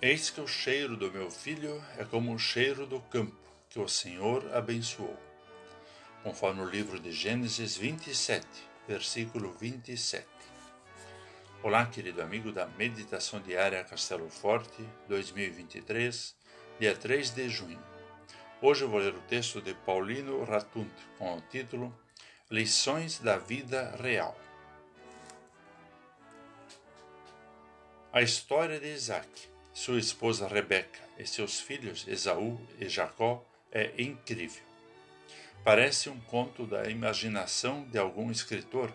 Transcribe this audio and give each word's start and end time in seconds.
Eis 0.00 0.30
que 0.30 0.40
o 0.40 0.46
cheiro 0.46 0.96
do 0.96 1.10
meu 1.10 1.28
filho 1.28 1.82
é 1.96 2.04
como 2.04 2.32
o 2.32 2.38
cheiro 2.38 2.86
do 2.86 3.00
campo 3.00 3.36
que 3.68 3.80
o 3.80 3.88
Senhor 3.88 4.48
abençoou. 4.54 5.18
Conforme 6.22 6.60
o 6.60 6.70
livro 6.70 7.00
de 7.00 7.10
Gênesis 7.10 7.76
27, 7.76 8.46
versículo 8.86 9.52
27. 9.54 10.24
Olá, 11.64 11.84
querido 11.84 12.22
amigo 12.22 12.52
da 12.52 12.64
Meditação 12.64 13.40
Diária 13.40 13.82
Castelo 13.82 14.30
Forte 14.30 14.88
2023, 15.08 16.32
dia 16.78 16.94
3 16.94 17.30
de 17.30 17.48
junho. 17.48 17.82
Hoje 18.62 18.84
vou 18.84 19.00
ler 19.00 19.14
o 19.14 19.22
texto 19.22 19.60
de 19.60 19.74
Paulino 19.74 20.44
Ratunt 20.44 20.94
com 21.18 21.38
o 21.38 21.40
título 21.40 21.92
Lições 22.48 23.18
da 23.18 23.36
Vida 23.36 23.96
Real. 24.00 24.38
A 28.12 28.22
história 28.22 28.78
de 28.78 28.86
Isaac 28.86 29.57
sua 29.78 30.00
esposa 30.00 30.48
Rebeca 30.48 30.98
e 31.16 31.24
seus 31.24 31.60
filhos 31.60 32.04
Esaú 32.08 32.60
e 32.80 32.88
Jacó 32.88 33.46
é 33.70 33.92
incrível. 33.96 34.64
Parece 35.62 36.10
um 36.10 36.18
conto 36.18 36.66
da 36.66 36.90
imaginação 36.90 37.84
de 37.84 37.96
algum 37.96 38.28
escritor, 38.28 38.92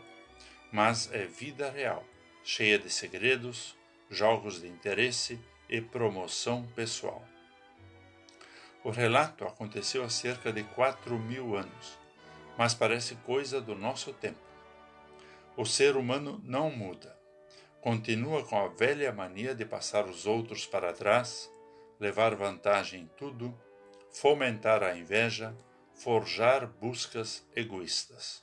mas 0.73 1.09
é 1.13 1.25
vida 1.25 1.71
real, 1.71 2.03
cheia 2.43 2.77
de 2.77 2.89
segredos, 2.89 3.77
jogos 4.09 4.59
de 4.59 4.67
interesse 4.67 5.39
e 5.69 5.79
promoção 5.79 6.67
pessoal. 6.75 7.25
O 8.83 8.89
relato 8.89 9.45
aconteceu 9.45 10.03
há 10.03 10.09
cerca 10.09 10.51
de 10.51 10.63
quatro 10.63 11.17
mil 11.17 11.55
anos, 11.55 11.97
mas 12.57 12.73
parece 12.73 13.15
coisa 13.15 13.61
do 13.61 13.73
nosso 13.73 14.11
tempo. 14.11 14.43
O 15.55 15.65
ser 15.65 15.95
humano 15.95 16.41
não 16.43 16.69
muda 16.69 17.22
continua 17.83 18.45
com 18.45 18.57
a 18.57 18.69
velha 18.69 19.11
mania 19.11 19.53
de 19.53 19.65
passar 19.65 20.05
os 20.05 20.25
outros 20.25 20.65
para 20.65 20.93
trás, 20.93 21.51
levar 21.99 22.33
vantagem 22.33 23.01
em 23.01 23.07
tudo, 23.17 23.53
fomentar 24.09 24.81
a 24.81 24.95
inveja, 24.95 25.53
forjar 25.93 26.65
buscas 26.65 27.45
egoístas. 27.53 28.41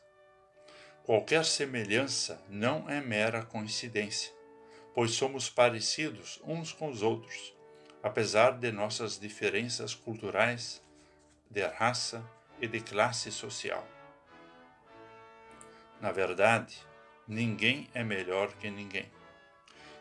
Qualquer 1.04 1.46
semelhança 1.46 2.44
não 2.50 2.86
é 2.90 3.00
mera 3.00 3.42
coincidência, 3.42 4.30
pois 4.94 5.12
somos 5.12 5.48
parecidos 5.48 6.38
uns 6.44 6.70
com 6.70 6.90
os 6.90 7.00
outros, 7.00 7.56
apesar 8.02 8.58
de 8.58 8.70
nossas 8.70 9.18
diferenças 9.18 9.94
culturais, 9.94 10.82
de 11.50 11.66
raça 11.66 12.22
e 12.60 12.68
de 12.68 12.80
classe 12.82 13.32
social. 13.32 13.88
Na 15.98 16.12
verdade, 16.12 16.76
ninguém 17.26 17.88
é 17.94 18.04
melhor 18.04 18.52
que 18.52 18.70
ninguém. 18.70 19.10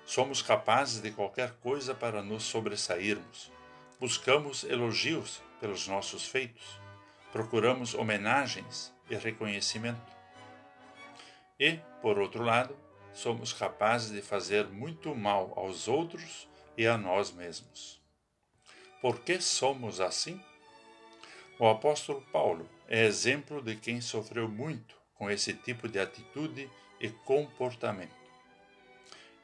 Somos 0.09 0.41
capazes 0.41 1.03
de 1.03 1.11
qualquer 1.11 1.51
coisa 1.59 1.93
para 1.93 2.23
nos 2.23 2.41
sobressairmos. 2.41 3.51
Buscamos 3.99 4.63
elogios 4.63 5.39
pelos 5.59 5.87
nossos 5.87 6.25
feitos. 6.25 6.81
Procuramos 7.31 7.93
homenagens 7.93 8.91
e 9.07 9.15
reconhecimento. 9.15 10.01
E, 11.59 11.79
por 12.01 12.17
outro 12.17 12.41
lado, 12.41 12.75
somos 13.13 13.53
capazes 13.53 14.11
de 14.11 14.19
fazer 14.19 14.65
muito 14.65 15.13
mal 15.13 15.53
aos 15.55 15.87
outros 15.87 16.49
e 16.75 16.87
a 16.87 16.97
nós 16.97 17.31
mesmos. 17.31 18.01
Por 19.03 19.19
que 19.19 19.39
somos 19.39 20.01
assim? 20.01 20.43
O 21.59 21.67
apóstolo 21.67 22.25
Paulo 22.31 22.67
é 22.87 23.05
exemplo 23.05 23.61
de 23.61 23.75
quem 23.75 24.01
sofreu 24.01 24.49
muito 24.49 24.95
com 25.13 25.29
esse 25.29 25.53
tipo 25.53 25.87
de 25.87 25.99
atitude 25.99 26.67
e 26.99 27.09
comportamento. 27.09 28.18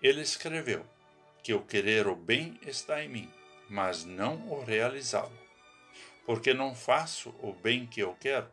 Ele 0.05 0.21
escreveu 0.21 0.85
que 1.41 1.51
o 1.51 1.63
querer 1.63 2.05
o 2.05 2.15
bem 2.15 2.59
está 2.61 3.03
em 3.03 3.09
mim, 3.09 3.33
mas 3.67 4.05
não 4.05 4.35
o 4.51 4.63
realizá-lo. 4.63 5.35
Porque 6.27 6.53
não 6.53 6.75
faço 6.75 7.33
o 7.41 7.51
bem 7.51 7.87
que 7.87 8.01
eu 8.01 8.15
quero, 8.19 8.47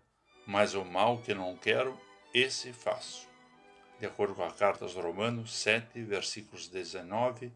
mas 0.46 0.72
o 0.72 0.82
mal 0.82 1.18
que 1.18 1.34
não 1.34 1.54
quero, 1.54 2.00
esse 2.32 2.72
faço. 2.72 3.28
De 4.00 4.06
acordo 4.06 4.34
com 4.34 4.42
a 4.42 4.50
carta 4.50 4.86
aos 4.86 4.94
Romanos 4.94 5.54
7, 5.54 6.02
versículos 6.02 6.68
19 6.68 7.52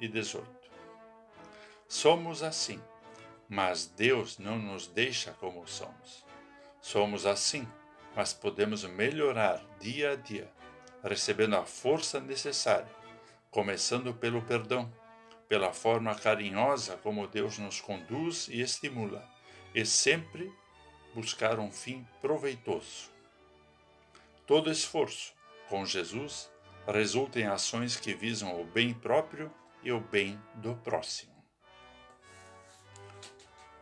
e 0.00 0.08
18. 0.08 0.48
Somos 1.86 2.42
assim, 2.42 2.80
mas 3.46 3.84
Deus 3.84 4.38
não 4.38 4.58
nos 4.58 4.86
deixa 4.86 5.32
como 5.32 5.68
somos. 5.68 6.24
Somos 6.80 7.26
assim, 7.26 7.68
mas 8.16 8.32
podemos 8.32 8.84
melhorar 8.84 9.62
dia 9.78 10.12
a 10.12 10.16
dia, 10.16 10.50
recebendo 11.02 11.56
a 11.56 11.66
força 11.66 12.18
necessária 12.18 13.03
começando 13.54 14.12
pelo 14.12 14.42
perdão, 14.42 14.92
pela 15.48 15.72
forma 15.72 16.12
carinhosa 16.12 16.96
como 16.96 17.28
Deus 17.28 17.56
nos 17.56 17.80
conduz 17.80 18.48
e 18.48 18.60
estimula, 18.60 19.24
e 19.72 19.86
sempre 19.86 20.52
buscar 21.14 21.60
um 21.60 21.70
fim 21.70 22.04
proveitoso. 22.20 23.12
Todo 24.44 24.72
esforço 24.72 25.32
com 25.68 25.86
Jesus 25.86 26.50
resulta 26.84 27.38
em 27.38 27.46
ações 27.46 27.96
que 27.96 28.12
visam 28.12 28.60
o 28.60 28.64
bem 28.64 28.92
próprio 28.92 29.54
e 29.84 29.92
o 29.92 30.00
bem 30.00 30.36
do 30.56 30.74
próximo. 30.74 31.32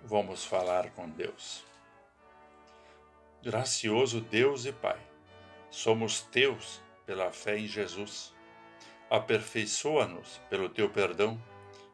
Vamos 0.02 0.44
falar 0.44 0.90
com 0.90 1.08
Deus. 1.08 1.64
Gracioso 3.42 4.20
Deus 4.20 4.66
e 4.66 4.72
Pai, 4.72 5.00
somos 5.70 6.20
teus 6.20 6.82
pela 7.06 7.32
fé 7.32 7.56
em 7.56 7.66
Jesus 7.66 8.34
aperfeiçoa-nos 9.12 10.40
pelo 10.48 10.70
teu 10.70 10.88
perdão 10.88 11.38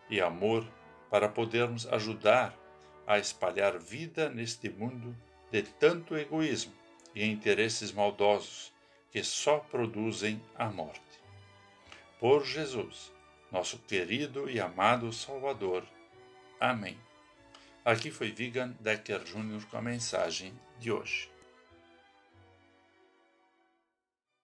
e 0.08 0.20
amor 0.20 0.64
para 1.10 1.28
podermos 1.28 1.84
ajudar 1.88 2.56
a 3.04 3.18
espalhar 3.18 3.76
vida 3.76 4.30
neste 4.30 4.70
mundo 4.70 5.16
de 5.50 5.64
tanto 5.64 6.16
egoísmo 6.16 6.72
e 7.16 7.24
interesses 7.24 7.90
maldosos 7.90 8.72
que 9.10 9.24
só 9.24 9.58
produzem 9.58 10.40
a 10.54 10.66
morte. 10.66 11.00
Por 12.20 12.44
Jesus, 12.44 13.12
nosso 13.50 13.78
querido 13.78 14.48
e 14.48 14.60
amado 14.60 15.12
Salvador. 15.12 15.82
Amém. 16.60 16.96
Aqui 17.84 18.12
foi 18.12 18.30
Vigan 18.30 18.76
Decker 18.78 19.24
Jr. 19.24 19.66
com 19.68 19.76
a 19.76 19.82
mensagem 19.82 20.52
de 20.78 20.92
hoje. 20.92 21.28